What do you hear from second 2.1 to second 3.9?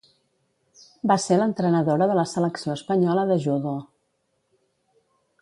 de la selecció espanyola de judo.